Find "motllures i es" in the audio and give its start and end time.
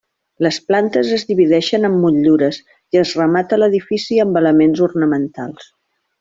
2.05-3.13